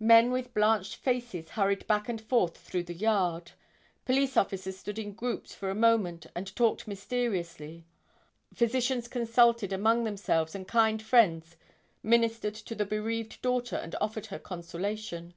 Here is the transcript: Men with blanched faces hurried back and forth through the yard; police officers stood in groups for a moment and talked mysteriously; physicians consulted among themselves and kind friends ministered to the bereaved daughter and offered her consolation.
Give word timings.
Men 0.00 0.32
with 0.32 0.52
blanched 0.52 0.96
faces 0.96 1.50
hurried 1.50 1.86
back 1.86 2.08
and 2.08 2.20
forth 2.20 2.56
through 2.58 2.82
the 2.82 2.92
yard; 2.92 3.52
police 4.04 4.36
officers 4.36 4.76
stood 4.76 4.98
in 4.98 5.12
groups 5.12 5.54
for 5.54 5.70
a 5.70 5.76
moment 5.76 6.26
and 6.34 6.52
talked 6.56 6.88
mysteriously; 6.88 7.84
physicians 8.52 9.06
consulted 9.06 9.72
among 9.72 10.02
themselves 10.02 10.56
and 10.56 10.66
kind 10.66 11.00
friends 11.00 11.54
ministered 12.02 12.54
to 12.56 12.74
the 12.74 12.84
bereaved 12.84 13.40
daughter 13.42 13.76
and 13.76 13.94
offered 14.00 14.26
her 14.26 14.40
consolation. 14.40 15.34